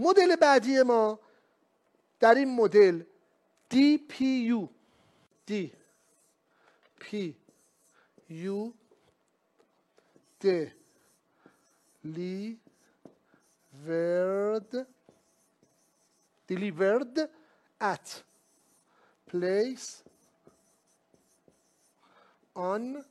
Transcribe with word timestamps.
مدل 0.00 0.36
بعدی 0.36 0.82
ما 0.82 1.18
در 2.20 2.34
این 2.34 2.56
مدل 2.56 3.02
DPU 3.74 4.68
D 5.48 5.52
P 7.00 7.34
U 8.30 8.72
delivered 10.40 10.76
delivered 16.48 17.16
at 17.80 18.22
place 19.30 20.02
on 22.54 23.04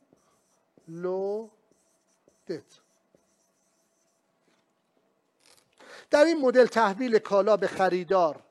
loaded 0.88 2.68
در 6.10 6.24
این 6.24 6.40
مدل 6.40 6.66
تحویل 6.66 7.18
کالا 7.18 7.56
به 7.56 7.66
خریدار 7.66 8.42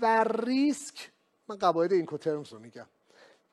و 0.00 0.24
ریسک 0.24 1.10
من 1.48 1.56
قواعد 1.56 1.92
این 1.92 2.06
کوترمز 2.06 2.52
رو 2.52 2.58
میگم 2.58 2.86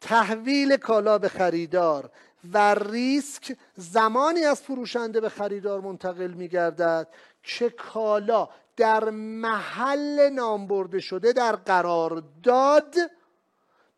تحویل 0.02 0.78
کالا 0.78 1.18
به 1.18 1.30
خریدار 1.30 2.10
و 2.54 2.76
ریسک 2.76 3.58
زمانی 3.76 4.44
از 4.44 4.62
فروشنده 4.62 5.22
به 5.22 5.30
خریدار 5.30 5.82
منتقل 5.82 6.32
میگردد 6.32 7.08
که 7.44 7.70
کالا 7.70 8.50
در 8.78 9.10
محل 9.10 10.30
نام 10.30 10.68
برده 10.68 11.00
شده 11.00 11.34
در 11.34 11.56
قرار 11.56 12.24
داد 12.44 12.96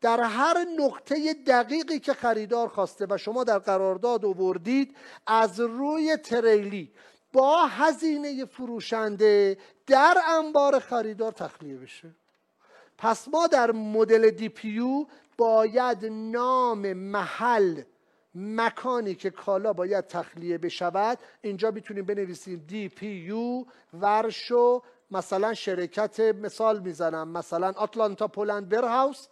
در 0.01 0.21
هر 0.21 0.65
نقطه 0.79 1.33
دقیقی 1.33 1.99
که 1.99 2.13
خریدار 2.13 2.67
خواسته 2.67 3.07
و 3.09 3.17
شما 3.17 3.43
در 3.43 3.59
قرارداد 3.59 4.25
آوردید 4.25 4.95
از 5.27 5.59
روی 5.59 6.17
تریلی 6.17 6.91
با 7.35 7.65
هزینه 7.65 8.45
فروشنده 8.45 9.57
در 9.87 10.17
انبار 10.27 10.79
خریدار 10.79 11.31
تخلیه 11.31 11.77
بشه. 11.77 12.09
پس 12.97 13.27
ما 13.27 13.47
در 13.47 13.71
مدل 13.71 14.29
دی 14.29 14.49
پیو 14.49 15.05
باید 15.37 16.05
نام 16.05 16.93
محل 16.93 17.81
مکانی 18.35 19.15
که 19.15 19.29
کالا 19.29 19.73
باید 19.73 20.07
تخلیه 20.07 20.57
بشود 20.57 21.17
اینجا 21.41 21.71
می‌تونیم 21.71 22.05
بنویسیم 22.05 22.65
دی 22.67 22.89
پی 22.89 23.07
یو 23.07 23.65
ورشو 23.93 24.83
مثلا 25.11 25.53
شرکت 25.53 26.19
مثال 26.19 26.79
می‌زنم 26.79 27.27
مثلا 27.27 27.73
آتلانتا 27.75 28.27
پولند 28.27 28.73
ورهاوس 28.73 29.27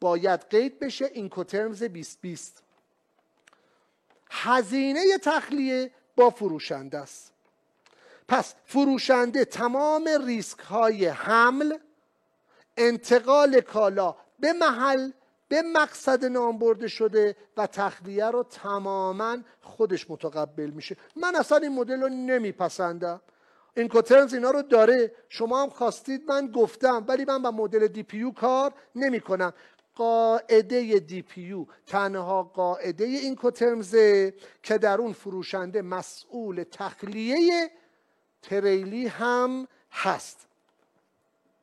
باید 0.00 0.40
قید 0.50 0.78
بشه 0.78 1.04
اینکوترمز 1.04 1.82
2020 1.82 2.62
هزینه 4.30 5.18
تخلیه 5.22 5.90
با 6.16 6.30
فروشنده 6.30 6.98
است. 6.98 7.32
پس 8.28 8.54
فروشنده 8.64 9.44
تمام 9.44 10.08
ریسک 10.26 10.58
های 10.58 11.06
حمل 11.06 11.78
انتقال 12.76 13.60
کالا 13.60 14.14
به 14.40 14.52
محل 14.52 15.10
به 15.48 15.62
مقصد 15.62 16.24
نام 16.24 16.58
برده 16.58 16.88
شده 16.88 17.36
و 17.56 17.66
تخلیه 17.66 18.26
رو 18.26 18.42
تماما 18.42 19.38
خودش 19.62 20.10
متقبل 20.10 20.70
میشه. 20.70 20.96
من 21.16 21.36
اصلا 21.36 21.58
این 21.58 21.72
مدل 21.72 22.02
رو 22.02 22.08
نمیپسندم. 22.08 23.20
این 23.76 23.88
کوترنز 23.88 24.34
اینا 24.34 24.50
رو 24.50 24.62
داره. 24.62 25.12
شما 25.28 25.62
هم 25.62 25.70
خواستید 25.70 26.28
من 26.28 26.46
گفتم 26.46 27.04
ولی 27.08 27.24
من 27.24 27.42
با 27.42 27.50
مدل 27.50 27.86
دی 27.86 28.02
پیو 28.02 28.30
کار 28.30 28.72
نمی 28.94 29.20
کنم 29.20 29.52
قاعده 29.94 30.98
دی 30.98 31.22
پیو 31.22 31.66
تنها 31.86 32.42
قاعده 32.42 33.04
این 33.04 33.36
کوترمزه 33.36 34.34
که 34.62 34.78
در 34.78 34.98
اون 34.98 35.12
فروشنده 35.12 35.82
مسئول 35.82 36.64
تخلیه 36.70 37.70
تریلی 38.42 39.06
هم 39.06 39.68
هست. 39.90 40.46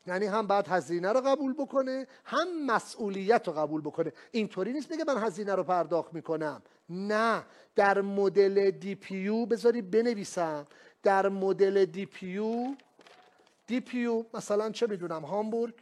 یعنی 0.07 0.25
هم 0.25 0.47
باید 0.47 0.67
هزینه 0.67 1.11
رو 1.11 1.21
قبول 1.21 1.53
بکنه 1.53 2.07
هم 2.25 2.65
مسئولیت 2.65 3.47
رو 3.47 3.53
قبول 3.53 3.81
بکنه. 3.81 4.13
اینطوری 4.31 4.73
نیست 4.73 4.89
بگه 4.89 5.03
من 5.07 5.17
هزینه 5.17 5.55
رو 5.55 5.63
پرداخت 5.63 6.13
می‌کنم. 6.13 6.61
نه 6.89 7.43
در 7.75 8.01
مدل 8.01 8.71
دی 8.71 8.95
پیو 8.95 9.45
بذاری 9.45 9.81
بنویسم. 9.81 10.67
در 11.03 11.29
مدل 11.29 11.85
دی 11.85 12.05
پیو 12.05 12.75
دی 13.67 13.79
پیو 13.79 14.23
مثلا 14.33 14.71
چه 14.71 14.87
می‌دونم 14.87 15.25
هامبورگ. 15.25 15.73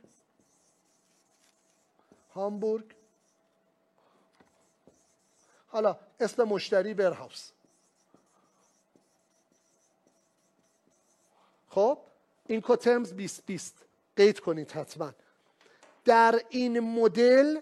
هامبورگ. 2.37 2.85
حالا 5.67 5.97
اسم 6.19 6.43
مشتری 6.43 6.93
برهاوس 6.93 7.51
خب 11.69 11.97
این 12.47 12.61
کوترمز 12.61 13.13
2020 13.13 13.75
قید 14.17 14.39
کنید 14.39 14.71
حتما. 14.71 15.11
در 16.05 16.41
این 16.49 16.79
مدل 16.79 17.59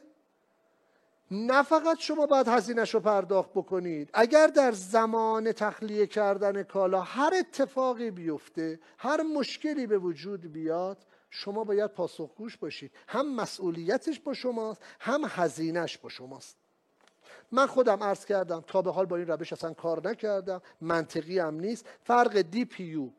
نه 1.32 1.64
فقط 1.64 2.00
شما 2.00 2.26
باید 2.26 2.48
هزینهش 2.48 2.94
رو 2.94 3.00
پرداخت 3.00 3.50
بکنید. 3.50 4.10
اگر 4.14 4.48
در 4.48 4.72
زمان 4.72 5.52
تخلیه 5.52 6.08
کردن 6.08 6.64
کالا 6.64 7.02
هر 7.02 7.34
اتفاقی 7.40 8.12
بیفته 8.12 8.80
هر 8.98 9.22
مشکلی 9.22 9.88
به 9.88 9.98
وجود 9.98 10.54
بیاد 10.54 10.98
شما 11.36 11.64
باید 11.64 11.92
پاسخگوش 11.92 12.58
باشید. 12.58 12.92
هم 13.08 13.36
مسئولیتش 13.36 14.20
با 14.20 14.34
شماست 14.34 14.82
هم 15.00 15.22
هزینهش 15.30 15.98
با 15.98 16.10
شماست. 16.10 16.58
من 17.52 17.68
خودم 17.68 18.04
عرض 18.04 18.26
کردم 18.26 18.64
تا 18.68 18.82
به 18.82 18.92
حال 18.92 19.06
با 19.06 19.18
این 19.18 19.28
روش 19.28 19.54
اصلا 19.54 19.74
کار 19.74 20.10
نکردم. 20.10 20.62
منطقی 20.82 21.40
هم 21.40 21.60
نیست. 21.60 21.86
فرق 22.04 22.42
دی 22.42 22.66
پی 22.66 23.12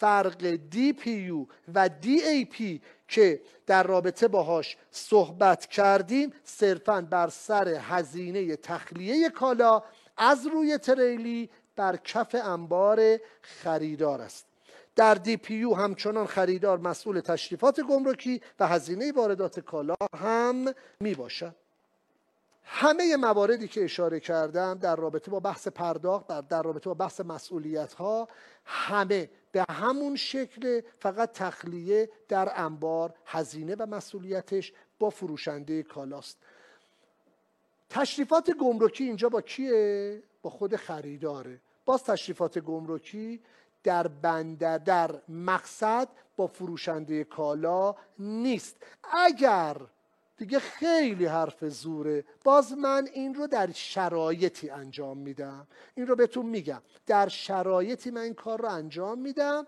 فرق 0.00 0.56
DPU 0.72 1.48
و 1.74 1.90
DAP 2.02 2.80
که 3.08 3.42
در 3.66 3.82
رابطه 3.82 4.28
باهاش 4.28 4.76
صحبت 4.90 5.66
کردیم 5.66 6.32
صرفا 6.44 7.00
بر 7.00 7.28
سر 7.28 7.68
هزینه 7.68 8.56
تخلیه 8.56 9.30
کالا 9.30 9.82
از 10.16 10.46
روی 10.46 10.78
تریلی 10.78 11.50
بر 11.76 11.96
کف 11.96 12.36
انبار 12.44 13.18
خریدار 13.42 14.20
است. 14.20 14.49
در 15.00 15.14
DPU 15.24 15.78
همچنان 15.78 16.26
خریدار 16.26 16.78
مسئول 16.78 17.20
تشریفات 17.20 17.80
گمرکی 17.80 18.40
و 18.58 18.66
هزینه 18.66 19.12
واردات 19.12 19.60
کالا 19.60 19.94
هم 20.14 20.74
می 21.00 21.14
باشد. 21.14 21.54
همه 22.62 23.16
مواردی 23.16 23.68
که 23.68 23.84
اشاره 23.84 24.20
کردم 24.20 24.74
در 24.74 24.96
رابطه 24.96 25.30
با 25.30 25.40
بحث 25.40 25.68
پرداخت 25.68 26.48
در 26.48 26.62
رابطه 26.62 26.90
با 26.90 26.94
بحث 26.94 27.20
مسئولیت 27.20 27.92
ها 27.92 28.28
همه 28.64 29.30
به 29.52 29.64
همون 29.70 30.16
شکل 30.16 30.80
فقط 30.98 31.32
تخلیه 31.32 32.10
در 32.28 32.52
انبار 32.54 33.14
هزینه 33.26 33.76
و 33.78 33.86
مسئولیتش 33.86 34.72
با 34.98 35.10
فروشنده 35.10 35.82
کالاست. 35.82 36.38
تشریفات 37.90 38.50
گمرکی 38.50 39.04
اینجا 39.04 39.28
با 39.28 39.40
کیه؟ 39.40 40.22
با 40.42 40.50
خود 40.50 40.76
خریداره. 40.76 41.60
باز 41.84 42.04
تشریفات 42.04 42.58
گمرکی 42.58 43.40
در 43.82 44.06
بندر 44.08 44.78
در 44.78 45.10
مقصد 45.28 46.08
با 46.36 46.46
فروشنده 46.46 47.24
کالا 47.24 47.94
نیست. 48.18 48.76
اگر 49.12 49.76
دیگه 50.36 50.58
خیلی 50.58 51.26
حرف 51.26 51.64
زوره 51.64 52.24
باز 52.44 52.72
من 52.72 53.08
این 53.12 53.34
رو 53.34 53.46
در 53.46 53.72
شرایطی 53.72 54.70
انجام 54.70 55.18
میدم. 55.18 55.66
این 55.94 56.06
رو 56.06 56.16
بهتون 56.16 56.46
میگم. 56.46 56.82
در 57.06 57.28
شرایطی 57.28 58.10
من 58.10 58.20
این 58.20 58.34
کار 58.34 58.60
رو 58.60 58.68
انجام 58.68 59.18
میدم. 59.18 59.66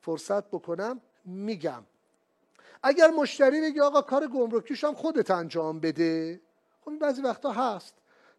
فرصت 0.00 0.48
بکنم 0.48 1.00
میگم. 1.24 1.84
اگر 2.82 3.10
مشتری 3.10 3.60
بگه 3.60 3.82
آقا 3.82 4.02
کار 4.02 4.26
گمرکیش 4.26 4.84
هم 4.84 4.94
خودت 4.94 5.30
انجام 5.30 5.80
بده 5.80 6.40
خب 6.84 6.98
بعضی 6.98 7.22
وقتا 7.22 7.52
هست. 7.52 7.94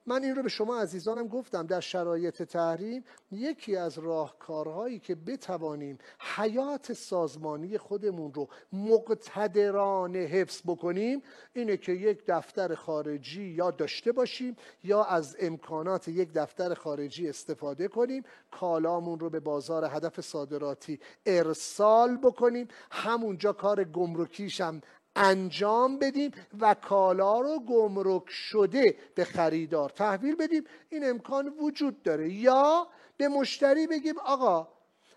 من 0.07 0.23
این 0.23 0.35
رو 0.35 0.43
به 0.43 0.49
شما 0.49 0.79
عزیزانم 0.79 1.27
گفتم 1.27 1.67
در 1.67 1.79
شرایط 1.79 2.43
تحریم 2.43 3.03
یکی 3.31 3.75
از 3.75 3.97
راهکارهایی 3.97 4.99
که 4.99 5.15
بتوانیم 5.15 5.97
حیات 6.35 6.93
سازمانی 6.93 7.77
خودمون 7.77 8.33
رو 8.33 8.47
مقتدرانه 8.73 10.19
حفظ 10.19 10.61
بکنیم 10.65 11.21
اینه 11.53 11.77
که 11.77 11.91
یک 11.91 12.23
دفتر 12.27 12.75
خارجی 12.75 13.43
یا 13.43 13.71
داشته 13.71 14.11
باشیم 14.11 14.55
یا 14.83 15.03
از 15.03 15.35
امکانات 15.39 16.07
یک 16.07 16.33
دفتر 16.33 16.73
خارجی 16.73 17.29
استفاده 17.29 17.87
کنیم 17.87 18.23
کالامون 18.51 19.19
رو 19.19 19.29
به 19.29 19.39
بازار 19.39 19.85
هدف 19.85 20.21
صادراتی 20.21 20.99
ارسال 21.25 22.17
بکنیم. 22.17 22.67
همونجا 22.91 23.53
کار 23.53 23.83
گمرکیش 23.83 24.61
هم 24.61 24.81
انجام 25.15 25.99
بدیم 25.99 26.31
و 26.59 26.73
کالا 26.73 27.39
رو 27.39 27.59
گمرک 27.59 28.29
شده 28.29 28.95
به 29.15 29.25
خریدار 29.25 29.89
تحویل 29.89 30.35
بدیم. 30.35 30.63
این 30.89 31.09
امکان 31.09 31.53
وجود 31.59 32.03
داره. 32.03 32.33
یا 32.33 32.87
به 33.17 33.27
مشتری 33.27 33.87
بگیم 33.87 34.15
آقا 34.25 34.67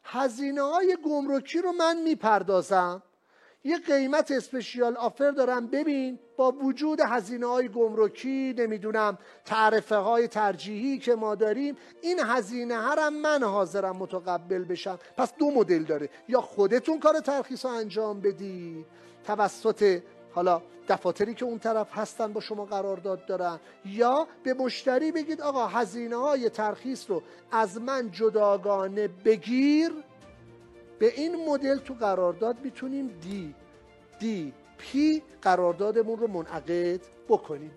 هزینه 0.05 0.63
های 0.63 0.97
گمرکی 1.05 1.59
رو 1.59 1.73
من 1.73 2.03
می‌پردازم. 2.03 3.03
یه 3.65 3.79
قیمت 3.79 4.31
اسپشیال 4.31 4.97
آفر 4.97 5.31
دارم. 5.31 5.67
ببین 5.67 6.19
با 6.37 6.53
وجود 6.53 7.01
هزینه 7.01 7.47
های 7.47 7.69
گمرکی 7.69 8.55
نمی‌دونم 8.59 9.19
تعرفه 9.45 9.97
های 9.97 10.29
ترجیحی 10.29 10.99
که 10.99 11.15
ما 11.15 11.35
داریم 11.35 11.77
این 12.03 12.21
هزینه 12.21 12.75
هرم 12.75 13.15
من 13.15 13.43
حاضرم 13.43 13.97
متقبل 13.97 14.65
بشم. 14.65 14.99
پس 15.17 15.35
دو 15.35 15.51
مدل 15.51 15.83
داره. 15.83 16.09
یا 16.29 16.41
خودتون 16.41 17.01
کار 17.01 17.21
ترخیص 17.21 17.65
رو 17.65 17.71
انجام 17.71 18.21
بدید 18.21 18.87
توسط 19.29 20.03
حالا 20.35 20.63
دفاتری 20.89 21.35
که 21.35 21.45
اون 21.45 21.59
طرف 21.59 21.89
هستن 21.93 22.33
با 22.33 22.41
شما 22.41 22.65
قرارداد 22.65 23.27
دارن 23.27 23.59
یا 23.85 24.27
به 24.43 24.55
مشتری 24.55 25.13
بگید 25.13 25.41
آقا 25.41 25.67
هزینه 25.67 26.17
های 26.17 26.51
ترخیص 26.51 27.11
رو 27.11 27.23
از 27.51 27.81
من 27.81 28.11
جداگانه 28.11 29.09
بگیر 29.09 29.93
به 30.99 31.13
این 31.21 31.49
مدل 31.49 31.79
تو 31.79 31.95
قرارداد 31.95 32.57
می‌تونیم 32.65 33.09
دی 33.23 33.55
دی 34.21 34.53
پی 34.79 35.23
قراردادمون 35.43 36.19
رو 36.19 36.27
منعقد 36.29 37.01
بکنیم. 37.29 37.71